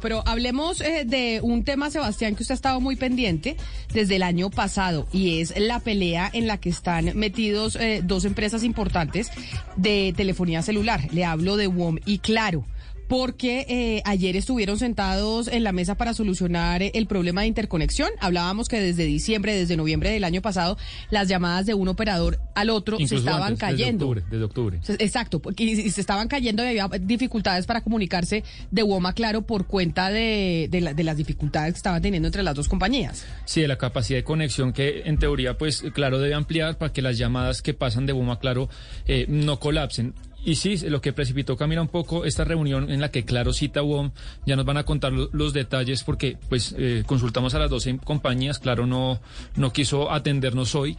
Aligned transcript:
pero 0.00 0.22
hablemos 0.26 0.80
eh, 0.80 1.04
de 1.06 1.40
un 1.42 1.64
tema, 1.64 1.90
Sebastián, 1.90 2.34
que 2.34 2.42
usted 2.42 2.52
ha 2.52 2.56
estado 2.56 2.80
muy 2.80 2.96
pendiente 2.96 3.56
desde 3.92 4.16
el 4.16 4.22
año 4.22 4.50
pasado 4.50 5.06
y 5.12 5.40
es 5.40 5.58
la 5.58 5.80
pelea 5.80 6.30
en 6.32 6.46
la 6.46 6.58
que 6.58 6.70
están 6.70 7.16
metidos 7.16 7.76
eh, 7.76 8.00
dos 8.04 8.24
empresas 8.24 8.64
importantes 8.64 9.30
de 9.76 10.12
telefonía 10.16 10.62
celular. 10.62 11.00
Le 11.12 11.24
hablo 11.24 11.56
de 11.56 11.66
WOM 11.66 11.98
y 12.04 12.18
Claro 12.18 12.64
porque 13.08 13.64
eh, 13.68 14.02
ayer 14.04 14.36
estuvieron 14.36 14.78
sentados 14.78 15.48
en 15.48 15.64
la 15.64 15.72
mesa 15.72 15.96
para 15.96 16.12
solucionar 16.14 16.82
el 16.82 17.06
problema 17.06 17.40
de 17.40 17.48
interconexión. 17.48 18.10
Hablábamos 18.20 18.68
que 18.68 18.80
desde 18.80 19.04
diciembre, 19.04 19.54
desde 19.54 19.76
noviembre 19.76 20.10
del 20.10 20.24
año 20.24 20.42
pasado, 20.42 20.76
las 21.10 21.26
llamadas 21.26 21.64
de 21.66 21.74
un 21.74 21.88
operador 21.88 22.38
al 22.54 22.68
otro 22.70 22.98
se 22.98 23.16
estaban 23.16 23.56
cayendo. 23.56 24.14
Desde 24.14 24.44
octubre, 24.44 24.80
Exacto, 24.98 25.40
y, 25.56 25.90
se 25.90 26.00
estaban 26.00 26.28
cayendo 26.28 26.62
y 26.62 26.66
había 26.78 26.88
dificultades 27.00 27.66
para 27.66 27.80
comunicarse 27.80 28.44
de 28.70 28.82
WOMA 28.82 29.14
Claro 29.14 29.42
por 29.42 29.66
cuenta 29.66 30.10
de, 30.10 30.68
de, 30.70 31.04
las 31.04 31.16
dificultades 31.16 31.72
que 31.74 31.78
estaban 31.78 32.02
teniendo 32.02 32.28
entre 32.28 32.42
las 32.42 32.54
dos 32.54 32.68
compañías. 32.68 33.24
Sí, 33.46 33.62
de 33.62 33.68
la 33.68 33.78
capacidad 33.78 34.18
de 34.18 34.24
conexión 34.24 34.72
que 34.72 35.02
en 35.06 35.18
teoría, 35.18 35.56
pues 35.56 35.82
claro, 35.94 36.18
debe 36.18 36.34
ampliar 36.34 36.76
para 36.76 36.92
que 36.92 37.00
las 37.00 37.16
llamadas 37.16 37.62
que 37.62 37.72
pasan 37.72 38.04
de 38.04 38.12
WOMA 38.12 38.38
Claro 38.38 38.68
eh, 39.06 39.24
no 39.28 39.58
colapsen. 39.58 40.14
Y 40.44 40.54
sí, 40.54 40.76
lo 40.88 41.00
que 41.00 41.12
precipitó 41.12 41.56
Camila 41.56 41.82
un 41.82 41.88
poco 41.88 42.24
esta 42.24 42.44
reunión 42.44 42.90
en 42.90 43.00
la 43.00 43.10
que 43.10 43.24
Claro 43.24 43.52
cita 43.52 43.82
WOM, 43.82 44.12
ya 44.46 44.56
nos 44.56 44.64
van 44.64 44.76
a 44.76 44.84
contar 44.84 45.12
los 45.12 45.52
detalles 45.52 46.04
porque 46.04 46.38
pues 46.48 46.74
eh, 46.78 47.02
consultamos 47.06 47.54
a 47.54 47.58
las 47.58 47.70
12 47.70 47.98
compañías, 48.04 48.58
Claro 48.58 48.86
no, 48.86 49.20
no 49.56 49.72
quiso 49.72 50.10
atendernos 50.10 50.74
hoy, 50.74 50.96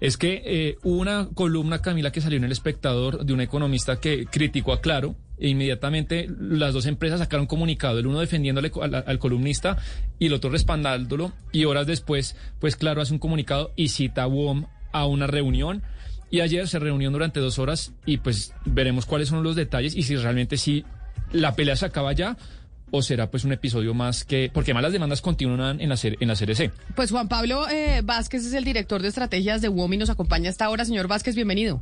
es 0.00 0.16
que 0.16 0.42
eh, 0.44 0.76
hubo 0.82 1.00
una 1.00 1.28
columna, 1.34 1.80
Camila, 1.80 2.12
que 2.12 2.20
salió 2.20 2.36
en 2.36 2.44
El 2.44 2.52
Espectador 2.52 3.24
de 3.24 3.32
un 3.32 3.40
economista 3.40 4.00
que 4.00 4.26
criticó 4.26 4.72
a 4.72 4.80
Claro, 4.80 5.16
e 5.38 5.48
inmediatamente 5.48 6.28
las 6.38 6.74
dos 6.74 6.86
empresas 6.86 7.20
sacaron 7.20 7.46
comunicado, 7.46 7.98
el 7.98 8.06
uno 8.06 8.20
defendiéndole 8.20 8.70
al, 8.80 8.94
al, 8.94 9.18
columnista 9.18 9.78
y 10.18 10.26
el 10.26 10.34
otro 10.34 10.50
respaldándolo, 10.50 11.32
y 11.52 11.64
horas 11.64 11.86
después, 11.86 12.36
pues 12.60 12.76
Claro 12.76 13.00
hace 13.00 13.14
un 13.14 13.18
comunicado 13.18 13.72
y 13.76 13.88
cita 13.88 14.24
a 14.24 14.26
WOM 14.26 14.66
a 14.92 15.06
una 15.06 15.26
reunión 15.26 15.82
y 16.34 16.40
ayer 16.40 16.66
se 16.66 16.80
reunió 16.80 17.12
durante 17.12 17.38
dos 17.38 17.60
horas 17.60 17.92
y 18.04 18.16
pues 18.16 18.54
veremos 18.64 19.06
cuáles 19.06 19.28
son 19.28 19.44
los 19.44 19.54
detalles 19.54 19.94
y 19.94 20.02
si 20.02 20.16
realmente 20.16 20.56
sí 20.56 20.84
la 21.30 21.54
pelea 21.54 21.76
se 21.76 21.86
acaba 21.86 22.12
ya 22.12 22.36
o 22.90 23.02
será 23.02 23.30
pues 23.30 23.44
un 23.44 23.52
episodio 23.52 23.94
más 23.94 24.24
que 24.24 24.50
porque 24.52 24.72
además 24.72 24.82
las 24.82 24.92
demandas 24.92 25.20
continúan 25.20 25.80
en 25.80 25.90
la 25.90 25.96
en 26.02 26.26
la 26.26 26.34
CRC. 26.34 26.72
Pues 26.96 27.12
Juan 27.12 27.28
Pablo 27.28 27.68
eh, 27.68 28.00
Vázquez 28.02 28.46
es 28.46 28.52
el 28.52 28.64
director 28.64 29.00
de 29.00 29.08
estrategias 29.08 29.62
de 29.62 29.68
WOM 29.68 29.92
y 29.92 29.96
nos 29.96 30.10
acompaña 30.10 30.50
hasta 30.50 30.64
ahora. 30.64 30.84
Señor 30.84 31.06
Vázquez, 31.06 31.36
bienvenido. 31.36 31.80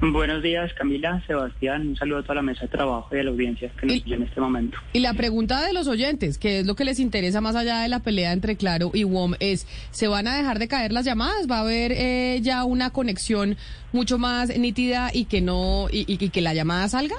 Buenos 0.00 0.42
días, 0.44 0.72
Camila, 0.74 1.20
Sebastián. 1.26 1.88
Un 1.88 1.96
saludo 1.96 2.18
a 2.18 2.22
toda 2.22 2.36
la 2.36 2.42
mesa 2.42 2.62
de 2.62 2.68
trabajo 2.68 3.08
y 3.14 3.18
a 3.18 3.24
la 3.24 3.30
audiencia 3.30 3.68
que 3.70 3.86
nos 3.86 3.96
sigue 3.96 4.14
en 4.14 4.22
este 4.22 4.40
momento. 4.40 4.78
Y 4.92 5.00
la 5.00 5.12
pregunta 5.14 5.60
de 5.66 5.72
los 5.72 5.88
oyentes, 5.88 6.38
que 6.38 6.60
es 6.60 6.66
lo 6.66 6.76
que 6.76 6.84
les 6.84 7.00
interesa 7.00 7.40
más 7.40 7.56
allá 7.56 7.80
de 7.80 7.88
la 7.88 7.98
pelea 7.98 8.32
entre 8.32 8.56
Claro 8.56 8.92
y 8.94 9.02
WOM, 9.02 9.34
es: 9.40 9.66
¿se 9.90 10.06
van 10.06 10.28
a 10.28 10.36
dejar 10.36 10.60
de 10.60 10.68
caer 10.68 10.92
las 10.92 11.04
llamadas? 11.04 11.48
¿Va 11.50 11.58
a 11.58 11.60
haber 11.62 11.92
eh, 11.92 12.38
ya 12.42 12.62
una 12.64 12.90
conexión 12.90 13.56
mucho 13.92 14.18
más 14.18 14.56
nítida 14.56 15.10
y 15.12 15.24
que 15.24 15.40
no 15.40 15.88
y, 15.90 16.16
que 16.28 16.40
la 16.40 16.54
llamada 16.54 16.88
salga? 16.88 17.16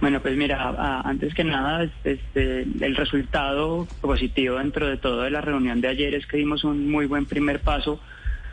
Bueno, 0.00 0.20
pues 0.20 0.36
mira, 0.36 1.00
antes 1.04 1.34
que 1.34 1.44
nada, 1.44 1.88
este, 2.04 2.62
el 2.62 2.96
resultado 2.96 3.86
positivo 4.00 4.58
dentro 4.58 4.88
de 4.88 4.96
todo 4.96 5.22
de 5.22 5.30
la 5.30 5.40
reunión 5.40 5.80
de 5.80 5.88
ayer 5.88 6.14
es 6.14 6.26
que 6.26 6.36
dimos 6.36 6.64
un 6.64 6.90
muy 6.90 7.06
buen 7.06 7.24
primer 7.26 7.60
paso 7.60 8.00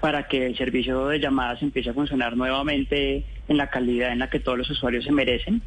para 0.02 0.28
que 0.28 0.46
el 0.48 0.58
servicio 0.58 1.08
de 1.08 1.20
llamadas 1.20 1.62
empiece 1.62 1.90
a 1.90 1.94
funcionar 1.94 2.38
nuevamente 2.38 3.26
en 3.48 3.58
la 3.58 3.70
calidad 3.70 4.12
en 4.12 4.20
la 4.20 4.30
que 4.30 4.40
todos 4.40 4.58
los 4.58 4.70
usuarios 4.70 5.04
se 5.04 5.12
merecen. 5.12 5.62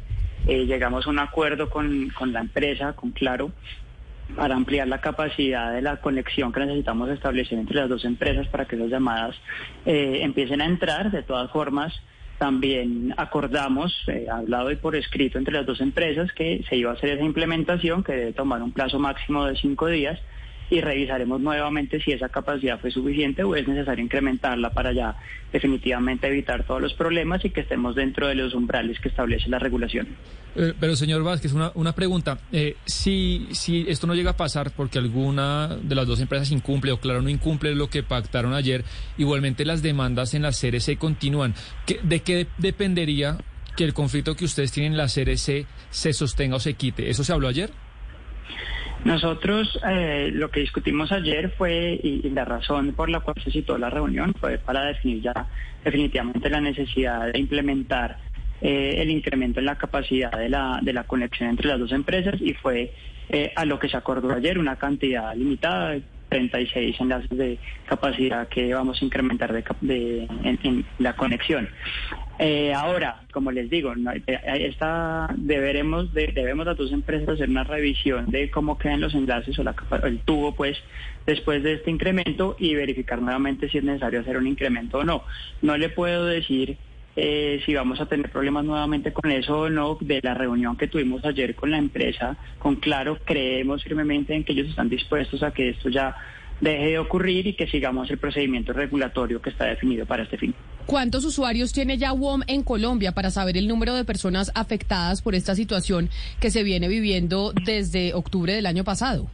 Eh, 0.47 0.65
llegamos 0.65 1.07
a 1.07 1.09
un 1.09 1.19
acuerdo 1.19 1.69
con, 1.69 2.11
la 2.31 2.39
empresa, 2.41 2.93
con 2.93 3.11
Claro, 3.11 3.51
para 4.35 4.55
ampliar 4.55 4.87
la 4.87 4.99
capacidad 4.99 5.73
de 5.73 5.81
la 5.81 5.97
conexión 5.97 6.51
que 6.51 6.61
necesitamos 6.61 7.09
establecer 7.09 7.59
entre 7.59 7.75
las 7.75 7.89
dos 7.89 8.03
empresas 8.05 8.47
para 8.47 8.65
que 8.65 8.75
esas 8.75 8.89
llamadas 8.89 9.35
eh, 9.85 10.19
empiecen 10.21 10.61
a 10.61 10.65
entrar. 10.65 11.11
De 11.11 11.23
todas 11.23 11.51
formas, 11.51 11.93
también 12.39 13.13
acordamos, 13.17 13.93
eh, 14.07 14.25
hablado 14.29 14.71
y 14.71 14.75
por 14.75 14.95
escrito 14.95 15.37
entre 15.37 15.53
las 15.53 15.65
dos 15.65 15.79
empresas, 15.79 16.31
que 16.33 16.63
se 16.67 16.75
iba 16.75 16.91
a 16.91 16.95
hacer 16.95 17.11
esa 17.11 17.23
implementación, 17.23 18.03
que 18.03 18.13
debe 18.13 18.33
tomar 18.33 18.63
un 18.63 18.71
plazo 18.71 18.97
máximo 18.99 19.45
de 19.45 19.55
cinco 19.55 19.87
días 19.87 20.19
y 20.69 20.81
revisaremos 20.81 21.39
nuevamente 21.41 21.99
si 22.01 22.11
esa 22.11 22.29
capacidad 22.29 22.79
fue 22.79 22.91
suficiente 22.91 23.43
o 23.43 23.55
es 23.55 23.67
necesario 23.67 24.03
incrementarla 24.03 24.71
para 24.71 24.91
ya 24.91 25.15
definitivamente 25.51 26.27
evitar 26.27 26.63
todos 26.63 26.81
los 26.81 26.93
problemas 26.93 27.43
y 27.45 27.51
que 27.51 27.61
estemos 27.61 27.95
dentro 27.95 28.27
de 28.27 28.35
los 28.35 28.53
umbrales 28.53 28.99
que 28.99 29.09
establece 29.09 29.49
la 29.49 29.59
regulación. 29.59 30.07
Eh, 30.55 30.73
pero 30.79 30.95
señor 30.95 31.23
Vázquez, 31.23 31.53
una, 31.53 31.71
una 31.75 31.93
pregunta. 31.93 32.39
Eh, 32.51 32.75
si, 32.85 33.47
si 33.51 33.85
esto 33.87 34.07
no 34.07 34.15
llega 34.15 34.31
a 34.31 34.37
pasar 34.37 34.71
porque 34.71 34.99
alguna 34.99 35.77
de 35.81 35.95
las 35.95 36.07
dos 36.07 36.19
empresas 36.19 36.51
incumple 36.51 36.91
o 36.91 36.97
claro 36.97 37.21
no 37.21 37.29
incumple 37.29 37.75
lo 37.75 37.89
que 37.89 38.03
pactaron 38.03 38.53
ayer, 38.53 38.83
igualmente 39.17 39.65
las 39.65 39.81
demandas 39.81 40.33
en 40.33 40.43
la 40.43 40.51
CRC 40.51 40.97
continúan. 40.97 41.53
¿De 42.03 42.21
qué 42.21 42.47
dependería 42.57 43.37
que 43.75 43.83
el 43.83 43.93
conflicto 43.93 44.35
que 44.35 44.45
ustedes 44.45 44.71
tienen 44.71 44.93
en 44.93 44.97
la 44.97 45.07
CRC 45.07 45.65
se 45.89 46.13
sostenga 46.13 46.57
o 46.57 46.59
se 46.59 46.75
quite? 46.75 47.09
¿Eso 47.09 47.23
se 47.23 47.33
habló 47.33 47.47
ayer? 47.47 47.71
Nosotros 49.05 49.79
eh, 49.89 50.31
lo 50.33 50.49
que 50.49 50.61
discutimos 50.61 51.11
ayer 51.11 51.53
fue, 51.57 51.99
y, 52.01 52.29
la 52.29 52.45
razón 52.45 52.93
por 52.93 53.09
la 53.09 53.19
cual 53.19 53.35
se 53.43 53.51
citó 53.51 53.77
la 53.77 53.89
reunión, 53.89 54.33
fue 54.39 54.57
para 54.57 54.85
definir 54.85 55.21
ya 55.21 55.47
definitivamente 55.83 56.49
la 56.49 56.61
necesidad 56.61 57.31
de 57.31 57.39
implementar 57.39 58.17
eh, 58.61 58.95
el 58.99 59.09
incremento 59.09 59.59
en 59.59 59.65
la 59.65 59.77
capacidad 59.77 60.31
de 60.31 60.47
la, 60.47 60.79
de 60.81 60.93
la 60.93 61.03
conexión 61.03 61.49
entre 61.49 61.67
las 61.67 61.79
dos 61.79 61.91
empresas 61.91 62.35
y 62.39 62.53
fue 62.53 62.93
eh, 63.29 63.51
a 63.55 63.65
lo 63.65 63.77
que 63.77 63.89
se 63.89 63.97
acordó 63.97 64.31
ayer, 64.33 64.57
una 64.57 64.77
cantidad 64.77 65.35
limitada, 65.35 65.97
36 66.29 66.99
enlaces 66.99 67.37
de 67.37 67.59
capacidad 67.85 68.47
que 68.47 68.73
vamos 68.73 69.01
a 69.01 69.05
incrementar 69.05 69.53
de, 69.81 70.27
en, 70.43 70.85
la 70.99 71.15
conexión. 71.15 71.69
Eh, 72.39 72.73
ahora, 72.73 73.21
como 73.31 73.51
les 73.51 73.69
digo, 73.69 73.93
eh, 74.27 74.39
esta, 74.45 75.29
deberemos, 75.37 76.13
debemos 76.13 76.65
las 76.65 76.77
dos 76.77 76.91
empresas 76.91 77.29
hacer 77.29 77.49
una 77.49 77.63
revisión 77.63 78.31
de 78.31 78.49
cómo 78.49 78.77
quedan 78.77 79.01
los 79.01 79.13
enlaces 79.13 79.57
o 79.59 79.63
la, 79.63 79.75
el 80.03 80.19
tubo, 80.19 80.55
pues, 80.55 80.77
después 81.25 81.63
de 81.63 81.73
este 81.73 81.91
incremento 81.91 82.55
y 82.59 82.73
verificar 82.75 83.21
nuevamente 83.21 83.69
si 83.69 83.77
es 83.77 83.83
necesario 83.83 84.21
hacer 84.21 84.37
un 84.37 84.47
incremento 84.47 84.99
o 84.99 85.03
no. 85.03 85.23
No 85.61 85.77
le 85.77 85.89
puedo 85.89 86.25
decir 86.25 86.77
eh, 87.15 87.61
si 87.65 87.73
vamos 87.73 88.01
a 88.01 88.07
tener 88.07 88.31
problemas 88.31 88.65
nuevamente 88.65 89.13
con 89.13 89.31
eso 89.31 89.61
o 89.61 89.69
no, 89.69 89.97
de 90.01 90.19
la 90.23 90.33
reunión 90.33 90.77
que 90.77 90.87
tuvimos 90.87 91.23
ayer 91.25 91.55
con 91.55 91.71
la 91.71 91.77
empresa, 91.77 92.37
con 92.59 92.75
Claro, 92.77 93.19
creemos 93.23 93.83
firmemente 93.83 94.33
en 94.33 94.43
que 94.43 94.53
ellos 94.53 94.69
están 94.69 94.89
dispuestos 94.89 95.43
a 95.43 95.51
que 95.51 95.69
esto 95.69 95.89
ya 95.89 96.15
deje 96.59 96.91
de 96.91 96.99
ocurrir 96.99 97.47
y 97.47 97.53
que 97.53 97.67
sigamos 97.67 98.09
el 98.09 98.17
procedimiento 98.17 98.73
regulatorio 98.73 99.41
que 99.41 99.49
está 99.49 99.65
definido 99.65 100.05
para 100.05 100.23
este 100.23 100.37
fin. 100.37 100.55
¿Cuántos 100.85 101.25
usuarios 101.25 101.71
tiene 101.71 101.97
ya 101.97 102.13
WOM 102.13 102.41
en 102.47 102.63
Colombia 102.63 103.11
para 103.11 103.31
saber 103.31 103.57
el 103.57 103.67
número 103.67 103.95
de 103.95 104.05
personas 104.05 104.51
afectadas 104.55 105.21
por 105.21 105.35
esta 105.35 105.55
situación 105.55 106.09
que 106.39 106.51
se 106.51 106.63
viene 106.63 106.87
viviendo 106.87 107.53
desde 107.65 108.13
octubre 108.13 108.53
del 108.53 108.65
año 108.65 108.83
pasado? 108.83 109.29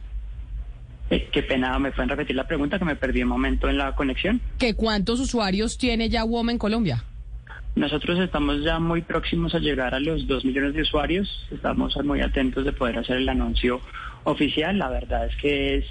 Eh, 1.10 1.28
qué 1.32 1.42
pena, 1.42 1.76
¿me 1.78 1.90
pueden 1.90 2.08
repetir 2.08 2.36
la 2.36 2.46
pregunta 2.46 2.78
que 2.78 2.84
me 2.84 2.94
perdí 2.94 3.22
un 3.22 3.30
momento 3.30 3.68
en 3.68 3.78
la 3.78 3.96
conexión? 3.96 4.40
¿Que 4.58 4.74
cuántos 4.74 5.18
usuarios 5.18 5.76
tiene 5.76 6.08
ya 6.08 6.24
WOM 6.24 6.50
en 6.50 6.58
Colombia? 6.58 7.04
Nosotros 7.76 8.18
estamos 8.18 8.62
ya 8.64 8.78
muy 8.78 9.02
próximos 9.02 9.54
a 9.54 9.58
llegar 9.58 9.94
a 9.94 10.00
los 10.00 10.26
2 10.26 10.44
millones 10.44 10.74
de 10.74 10.82
usuarios. 10.82 11.46
Estamos 11.50 11.96
muy 12.04 12.20
atentos 12.20 12.64
de 12.64 12.72
poder 12.72 12.98
hacer 12.98 13.18
el 13.18 13.28
anuncio 13.28 13.80
oficial. 14.24 14.78
La 14.78 14.88
verdad 14.88 15.26
es 15.26 15.36
que 15.36 15.76
es 15.76 15.84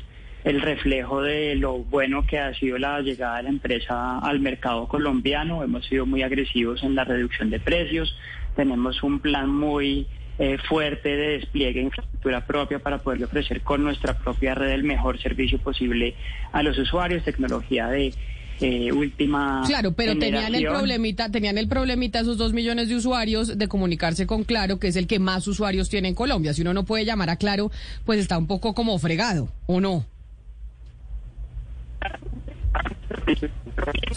el 0.44 0.62
reflejo 0.62 1.22
de 1.22 1.56
lo 1.56 1.80
bueno 1.80 2.26
que 2.26 2.38
ha 2.38 2.54
sido 2.54 2.78
la 2.78 3.02
llegada 3.02 3.38
de 3.38 3.44
la 3.44 3.50
empresa 3.50 4.20
al 4.20 4.40
mercado 4.40 4.88
colombiano. 4.88 5.64
Hemos 5.64 5.86
sido 5.86 6.06
muy 6.06 6.22
agresivos 6.22 6.84
en 6.84 6.96
la 6.96 7.06
reducción 7.06 7.50
de 7.50 7.60
precios. 7.60 8.16
Tenemos 8.56 9.02
un 9.02 9.20
plan 9.20 9.50
muy 9.50 10.06
eh, 10.38 10.58
fuerte 10.58 11.16
de 11.16 11.40
despliegue 11.40 11.80
de 11.80 11.86
infraestructura 11.86 12.46
propia 12.46 12.80
para 12.80 13.00
poderle 13.00 13.26
ofrecer 13.26 13.62
con 13.62 13.84
nuestra 13.84 14.18
propia 14.18 14.54
red 14.54 14.72
el 14.72 14.84
mejor 14.84 15.20
servicio 15.22 15.60
posible 15.60 16.16
a 16.52 16.62
los 16.62 16.78
usuarios, 16.78 17.24
tecnología 17.24 17.88
de 17.88 18.14
eh, 18.62 18.92
última. 18.92 19.64
Claro, 19.66 19.94
pero 19.94 20.18
tenían 20.18 20.54
el 20.54 20.66
problemita, 20.66 21.30
tenían 21.30 21.58
el 21.58 21.68
problemita 21.68 22.20
esos 22.20 22.38
dos 22.38 22.54
millones 22.54 22.90
de 22.90 22.96
usuarios 22.96 23.58
de 23.58 23.68
comunicarse 23.68 24.28
con 24.28 24.44
Claro, 24.44 24.80
que 24.80 24.88
es 24.88 24.96
el 24.96 25.08
que 25.08 25.20
más 25.20 25.48
usuarios 25.48 25.90
tiene 25.90 26.10
en 26.10 26.16
Colombia. 26.16 26.54
Si 26.54 26.62
uno 26.62 26.74
no 26.74 26.86
puede 26.86 27.06
llamar 27.06 27.30
a 27.30 27.38
Claro, 27.38 27.72
pues 28.06 28.20
está 28.20 28.38
un 28.38 28.48
poco 28.48 28.74
como 28.74 28.98
fregado, 29.00 29.50
¿o 29.66 29.80
no? 29.80 30.06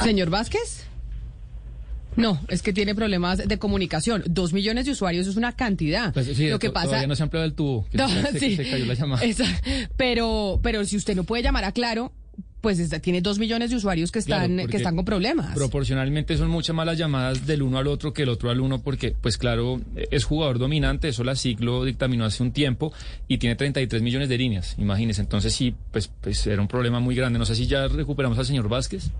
Señor 0.02 0.30
Vázquez. 0.30 0.86
No, 2.16 2.40
es 2.48 2.62
que 2.62 2.72
tiene 2.72 2.94
problemas 2.94 3.38
de 3.48 3.58
comunicación. 3.58 4.22
Dos 4.26 4.52
millones 4.52 4.84
de 4.84 4.92
usuarios 4.92 5.26
es 5.26 5.36
una 5.36 5.52
cantidad. 5.52 6.12
Pues 6.12 6.38
lo 6.38 6.58
que 6.58 6.70
pasa 6.70 6.86
todavía 6.86 7.06
no 7.06 7.16
se 7.16 7.22
ha 7.22 7.24
ampliado 7.24 7.46
el 7.46 7.54
tubo. 7.54 7.86
no, 7.92 8.08
sí, 8.38 8.56
se, 8.56 8.68
cayó 8.68 8.84
la 8.84 8.94
llamada. 8.94 9.22
pero, 9.96 10.60
pero 10.62 10.84
si 10.84 10.96
usted 10.96 11.16
no 11.16 11.24
puede 11.24 11.42
llamar 11.42 11.64
a 11.64 11.72
Claro, 11.72 12.12
pues 12.62 12.88
tiene 13.02 13.20
dos 13.20 13.38
millones 13.38 13.70
de 13.70 13.76
usuarios 13.76 14.12
que 14.12 14.20
están, 14.20 14.68
que 14.68 14.76
están 14.76 14.96
con 14.96 15.04
problemas. 15.04 15.54
Proporcionalmente 15.54 16.36
son 16.38 16.48
muchas 16.48 16.74
más 16.74 16.86
las 16.86 16.96
llamadas 16.96 17.44
del 17.44 17.60
uno 17.60 17.76
al 17.76 17.88
otro 17.88 18.12
que 18.12 18.22
el 18.22 18.28
otro 18.28 18.50
al 18.50 18.60
uno, 18.60 18.80
porque, 18.80 19.14
pues 19.20 19.36
claro, 19.36 19.80
es 19.96 20.24
jugador 20.24 20.60
dominante, 20.60 21.08
eso 21.08 21.24
la 21.24 21.34
siglo 21.34 21.84
dictaminó 21.84 22.24
hace 22.24 22.42
un 22.42 22.52
tiempo 22.52 22.92
y 23.26 23.38
tiene 23.38 23.56
33 23.56 24.00
millones 24.00 24.28
de 24.28 24.38
líneas, 24.38 24.76
imagínense. 24.78 25.20
Entonces 25.20 25.52
sí, 25.52 25.74
pues, 25.90 26.08
pues 26.20 26.46
era 26.46 26.62
un 26.62 26.68
problema 26.68 27.00
muy 27.00 27.16
grande. 27.16 27.38
No 27.38 27.44
sé 27.44 27.56
si 27.56 27.66
ya 27.66 27.88
recuperamos 27.88 28.38
al 28.38 28.46
señor 28.46 28.68
Vázquez. 28.68 29.10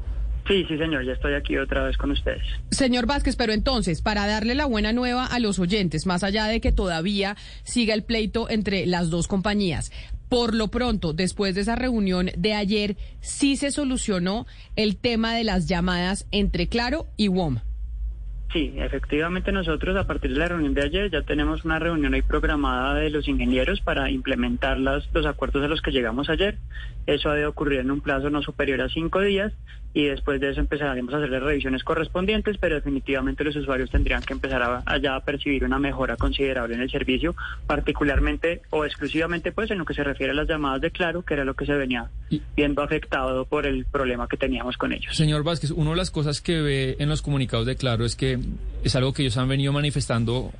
Sí, 0.47 0.65
sí, 0.69 0.77
señor, 0.77 1.05
ya 1.05 1.13
estoy 1.13 1.35
aquí 1.35 1.57
otra 1.57 1.85
vez 1.85 1.97
con 1.97 2.11
ustedes. 2.11 2.43
Señor 2.71 3.07
Vázquez, 3.07 3.37
pero 3.37 3.53
entonces, 3.53 4.03
para 4.03 4.27
darle 4.27 4.55
la 4.55 4.67
buena 4.67 4.93
nueva 4.93 5.27
a 5.27 5.39
los 5.39 5.59
oyentes, 5.59 6.07
más 6.07 6.25
allá 6.25 6.47
de 6.47 6.61
que 6.61 6.73
todavía 6.73 7.37
siga 7.63 7.95
el 7.95 8.03
pleito 8.03 8.51
entre 8.51 8.87
las 8.87 9.09
dos 9.09 9.29
compañías, 9.29 9.93
por 10.29 10.55
lo 10.55 10.69
pronto, 10.69 11.13
después 11.13 11.55
de 11.55 11.61
esa 11.61 11.77
reunión 11.77 12.31
de 12.37 12.55
ayer, 12.55 12.97
sí 13.21 13.57
se 13.57 13.71
solucionó 13.71 14.47
el 14.77 14.97
tema 14.97 15.35
de 15.35 15.45
las 15.45 15.67
llamadas 15.67 16.27
entre 16.33 16.69
Claro 16.69 17.07
y 17.17 17.29
WOM. 17.29 17.59
Sí, 18.53 18.75
efectivamente 18.77 19.51
nosotros 19.51 19.97
a 19.97 20.07
partir 20.07 20.33
de 20.33 20.39
la 20.39 20.49
reunión 20.49 20.75
de 20.75 20.83
ayer 20.83 21.11
ya 21.11 21.23
tenemos 21.23 21.65
una 21.65 21.79
reunión 21.79 22.13
ahí 22.13 22.21
programada 22.21 22.95
de 22.95 23.09
los 23.09 23.27
ingenieros 23.27 23.81
para 23.81 24.11
implementar 24.11 24.79
las, 24.79 25.09
los 25.15 25.25
acuerdos 25.25 25.65
a 25.65 25.69
los 25.69 25.81
que 25.81 25.91
llegamos 25.91 26.29
ayer. 26.29 26.59
Eso 27.07 27.31
ha 27.31 27.35
de 27.35 27.47
ocurrir 27.47 27.81
en 27.81 27.91
un 27.91 28.03
plazo 28.03 28.29
no 28.29 28.43
superior 28.43 28.83
a 28.83 28.91
cinco 28.91 29.21
días 29.21 29.53
y 29.95 30.05
después 30.05 30.41
de 30.41 30.51
eso 30.51 30.61
empezaremos 30.61 31.13
a 31.13 31.19
hacer 31.19 31.31
las 31.31 31.43
revisiones 31.43 31.85
correspondientes, 31.85 32.57
pero 32.59 32.77
definitivamente 32.77 33.45
los 33.45 33.57
usuarios 33.57 33.91
tendrían 33.91 34.23
que 34.23 34.33
empezar 34.33 34.63
a, 34.63 34.99
ya 34.99 35.17
a 35.17 35.21
percibir 35.21 35.65
una 35.65 35.79
mejora 35.79 36.17
considerable 36.17 36.75
en 36.75 36.81
el 36.81 36.91
servicio, 36.91 37.35
particularmente 37.67 38.63
o 38.71 38.85
exclusivamente 38.85 39.53
pues 39.53 39.71
en 39.71 39.79
lo 39.79 39.85
que 39.85 39.95
se 39.95 40.05
refiere 40.05 40.33
a 40.33 40.35
las 40.35 40.49
llamadas 40.49 40.81
de 40.81 40.91
Claro, 40.91 41.23
que 41.23 41.35
era 41.35 41.45
lo 41.45 41.55
que 41.55 41.67
se 41.67 41.75
venía 41.75 42.11
viendo 42.57 42.83
afectado 42.83 43.45
por 43.45 43.67
el 43.67 43.85
problema 43.85 44.29
que 44.29 44.37
teníamos 44.37 44.77
con 44.77 44.93
ellos. 44.93 45.15
Señor 45.17 45.43
Vázquez, 45.43 45.71
una 45.71 45.91
de 45.91 45.97
las 45.97 46.11
cosas 46.11 46.41
que 46.41 46.61
ve 46.61 46.97
en 46.99 47.09
los 47.09 47.23
comunicados 47.23 47.67
de 47.67 47.77
Claro 47.77 48.05
es 48.05 48.17
que 48.17 48.39
es 48.85 48.97
algo 48.97 49.13
que 49.13 49.23
ellos 49.23 49.37
han 49.37 49.49
venido 49.49 49.73
manifestando 49.73 50.53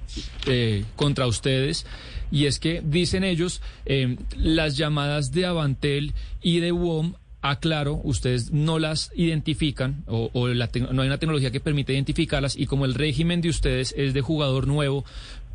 eh, 0.47 0.85
contra 0.97 1.27
ustedes 1.27 1.87
y 2.31 2.47
es 2.47 2.59
que 2.59 2.83
dicen 2.85 3.25
ellos 3.25 3.61
eh, 3.85 4.17
las 4.37 4.77
llamadas 4.77 5.33
de 5.33 5.47
Avantel 5.47 6.15
y 6.41 6.61
de 6.61 6.73
WOM 6.73 7.15
aclaro, 7.43 8.01
ustedes 8.05 8.53
no 8.53 8.79
las 8.79 9.11
identifican 9.17 10.05
o, 10.07 10.31
no 10.33 11.03
hay 11.03 11.09
una 11.09 11.19
tecnología 11.19 11.51
que 11.51 11.61
permite 11.61 11.93
identificarlas 11.93 12.57
y 12.57 12.67
como 12.67 12.85
el 12.85 12.95
régimen 12.95 13.41
de 13.41 13.49
ustedes 13.49 13.93
es 13.99 14.15
de 14.15 14.21
jugador 14.21 14.69
nuevo, 14.69 15.05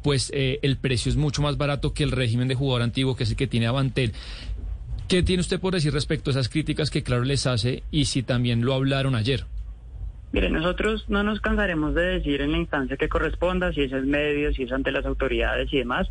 pues 0.04 0.30
eh, 0.34 0.60
el 0.62 0.78
precio 0.78 1.10
es 1.10 1.16
mucho 1.16 1.42
más 1.42 1.58
barato 1.58 1.94
que 1.94 2.04
el 2.04 2.12
régimen 2.12 2.50
de 2.50 2.56
jugador 2.56 2.82
antiguo, 2.82 3.16
que 3.16 3.24
es 3.24 3.30
el 3.30 3.38
que 3.38 3.48
tiene 3.48 3.68
Avantel. 3.68 4.14
¿Qué 5.08 5.24
tiene 5.24 5.40
usted 5.40 5.62
por 5.62 5.74
decir 5.74 5.94
respecto 5.94 6.30
a 6.30 6.32
esas 6.32 6.50
críticas 6.50 6.90
que 6.90 7.02
Claro 7.02 7.24
les 7.24 7.48
hace 7.48 7.84
y 7.92 8.06
si 8.06 8.22
también 8.22 8.66
lo 8.66 8.74
hablaron 8.74 9.16
ayer? 9.16 9.46
Mire, 10.32 10.50
nosotros 10.50 11.06
no 11.08 11.24
nos 11.24 11.40
cansaremos 11.40 11.96
de 11.96 12.04
decir 12.04 12.42
en 12.42 12.52
la 12.52 12.58
instancia 12.58 12.98
que 12.98 13.08
corresponda, 13.08 13.72
si 13.72 13.84
es 13.84 13.92
el 13.94 14.06
medio, 14.06 14.54
si 14.54 14.64
es 14.64 14.72
ante 14.72 14.92
las 14.92 15.06
autoridades 15.06 15.72
y 15.72 15.78
demás, 15.78 16.10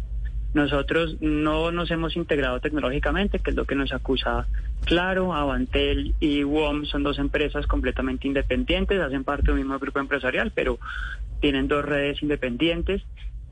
nosotros 0.54 1.18
no 1.20 1.70
nos 1.70 1.90
hemos 1.90 2.16
integrado 2.16 2.60
tecnológicamente, 2.60 3.40
que 3.40 3.50
es 3.50 3.56
lo 3.56 3.66
que 3.66 3.74
nos 3.74 3.92
acusa 3.92 4.46
Claro, 4.86 5.34
Avantel 5.34 6.14
y 6.18 6.44
WOM 6.44 6.86
son 6.86 7.02
dos 7.02 7.18
empresas 7.18 7.66
completamente 7.66 8.26
independientes, 8.26 9.00
hacen 9.00 9.24
parte 9.24 9.48
del 9.48 9.56
mismo 9.56 9.78
grupo 9.78 9.98
empresarial, 9.98 10.52
pero 10.54 10.78
tienen 11.40 11.68
dos 11.68 11.84
redes 11.84 12.22
independientes. 12.22 13.02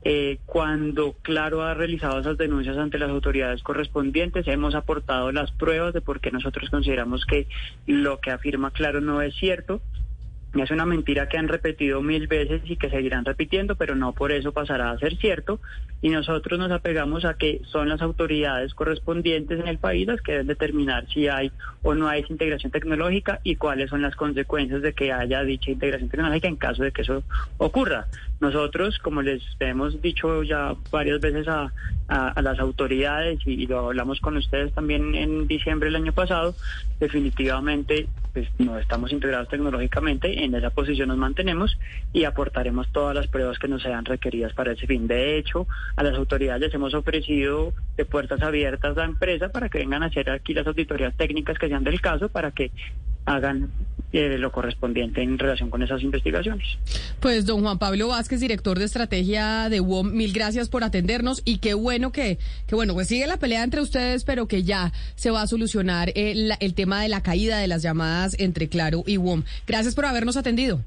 Eh, 0.03 0.39
cuando 0.45 1.13
Claro 1.21 1.63
ha 1.63 1.73
realizado 1.73 2.19
esas 2.19 2.37
denuncias 2.37 2.77
ante 2.77 2.97
las 2.97 3.09
autoridades 3.09 3.61
correspondientes, 3.63 4.47
hemos 4.47 4.75
aportado 4.75 5.31
las 5.31 5.51
pruebas 5.51 5.93
de 5.93 6.01
por 6.01 6.19
qué 6.19 6.31
nosotros 6.31 6.69
consideramos 6.69 7.25
que 7.25 7.47
lo 7.85 8.19
que 8.19 8.31
afirma 8.31 8.71
Claro 8.71 9.01
no 9.01 9.21
es 9.21 9.35
cierto. 9.35 9.81
Es 10.63 10.71
una 10.71 10.85
mentira 10.85 11.27
que 11.27 11.37
han 11.37 11.47
repetido 11.47 12.01
mil 12.01 12.27
veces 12.27 12.61
y 12.65 12.77
que 12.77 12.89
seguirán 12.89 13.25
repitiendo, 13.25 13.75
pero 13.75 13.95
no 13.95 14.13
por 14.13 14.31
eso 14.31 14.53
pasará 14.53 14.91
a 14.91 14.97
ser 14.97 15.17
cierto. 15.17 15.59
Y 16.01 16.09
nosotros 16.09 16.57
nos 16.57 16.71
apegamos 16.71 17.25
a 17.25 17.33
que 17.33 17.61
son 17.65 17.89
las 17.89 18.01
autoridades 18.01 18.73
correspondientes 18.73 19.59
en 19.59 19.67
el 19.67 19.77
país 19.77 20.07
las 20.07 20.21
que 20.21 20.33
deben 20.33 20.47
determinar 20.47 21.07
si 21.13 21.27
hay 21.27 21.51
o 21.81 21.93
no 21.93 22.07
hay 22.07 22.25
integración 22.29 22.71
tecnológica 22.71 23.41
y 23.43 23.57
cuáles 23.57 23.89
son 23.89 24.01
las 24.01 24.15
consecuencias 24.15 24.81
de 24.81 24.93
que 24.93 25.11
haya 25.11 25.43
dicha 25.43 25.71
integración 25.71 26.09
tecnológica 26.09 26.47
en 26.47 26.55
caso 26.55 26.83
de 26.83 26.91
que 26.91 27.01
eso 27.01 27.23
ocurra. 27.57 28.07
Nosotros, 28.39 28.99
como 28.99 29.21
les 29.21 29.41
hemos 29.59 30.01
dicho 30.01 30.43
ya 30.43 30.75
varias 30.91 31.21
veces 31.21 31.47
a, 31.47 31.71
las 32.07 32.59
autoridades 32.59 33.39
y, 33.45 33.65
lo 33.65 33.87
hablamos 33.87 34.19
con 34.19 34.37
ustedes 34.37 34.71
también 34.73 35.15
en 35.15 35.47
diciembre 35.47 35.87
del 35.87 35.95
año 35.95 36.13
pasado, 36.13 36.53
definitivamente 36.99 38.07
pues 38.31 38.47
no 38.59 38.77
estamos 38.77 39.11
integrados 39.13 39.47
tecnológicamente, 39.47 40.43
en 40.43 40.53
esa 40.53 40.69
posición 40.69 41.07
nos 41.07 41.17
mantenemos 41.17 41.79
y 42.11 42.25
aportaremos 42.25 42.91
todas 42.91 43.15
las 43.15 43.27
pruebas 43.27 43.57
que 43.57 43.69
nos 43.69 43.81
sean 43.81 44.03
requeridas 44.03 44.53
para 44.53 44.73
ese 44.73 44.85
fin. 44.85 45.07
De 45.07 45.37
hecho, 45.37 45.67
a 45.95 46.03
las 46.03 46.15
autoridades 46.15 46.61
les 46.61 46.73
hemos 46.73 46.93
ofrecido 46.93 47.73
de 47.95 48.05
puertas 48.05 48.41
abiertas 48.41 48.97
la 48.97 49.05
empresa 49.05 49.49
para 49.49 49.69
que 49.69 49.79
vengan 49.79 50.03
a 50.03 50.07
hacer 50.07 50.29
aquí 50.29 50.53
las 50.53 50.67
auditorías 50.67 51.15
técnicas 51.15 51.57
que 51.57 51.69
sean 51.69 51.85
del 51.85 52.01
caso 52.01 52.27
para 52.27 52.51
que 52.51 52.71
hagan 53.25 53.69
eh, 54.11 54.37
lo 54.37 54.51
correspondiente 54.51 55.21
en 55.21 55.37
relación 55.37 55.69
con 55.69 55.83
esas 55.83 56.01
investigaciones. 56.01 56.65
Pues 57.19 57.45
don 57.45 57.61
Juan 57.61 57.79
Pablo 57.79 58.07
Vázquez, 58.07 58.39
director 58.39 58.79
de 58.79 58.85
estrategia 58.85 59.67
de 59.69 59.79
WOM, 59.81 60.13
mil 60.13 60.31
gracias 60.31 60.69
por 60.69 60.83
atendernos 60.83 61.41
y 61.43 61.57
qué 61.57 61.73
bueno 61.73 62.11
que, 62.11 62.37
que 62.67 62.75
bueno, 62.75 62.93
pues 62.93 63.07
sigue 63.07 63.27
la 63.27 63.37
pelea 63.37 63.63
entre 63.63 63.81
ustedes, 63.81 64.23
pero 64.23 64.47
que 64.47 64.63
ya 64.63 64.93
se 65.15 65.31
va 65.31 65.41
a 65.41 65.47
solucionar 65.47 66.11
el, 66.15 66.53
el 66.59 66.73
tema 66.73 67.01
de 67.01 67.09
la 67.09 67.21
caída 67.21 67.57
de 67.59 67.67
las 67.67 67.81
llamadas 67.81 68.35
entre 68.39 68.69
Claro 68.69 69.03
y 69.05 69.17
WOM. 69.17 69.43
Gracias 69.67 69.95
por 69.95 70.05
habernos 70.05 70.37
atendido. 70.37 70.81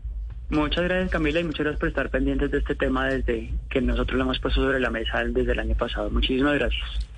Muchas 0.51 0.85
gracias 0.85 1.11
Camila 1.11 1.41
y 1.41 1.45
muchas 1.45 1.61
gracias 1.61 1.81
por 1.81 1.89
estar 1.91 2.09
pendientes 2.09 2.51
de 2.51 2.59
este 2.59 2.75
tema 2.75 3.07
desde 3.09 3.51
que 3.69 3.83
nosotros 3.83 4.17
lo 4.17 4.25
hemos 4.25 4.39
puesto 4.39 4.63
sobre 4.63 4.81
la 4.81 4.89
mesa 4.89 5.23
desde 5.25 5.53
el 5.53 5.59
año 5.59 5.75
pasado. 5.75 6.09
Muchísimas 6.09 6.55
gracias. 6.55 7.09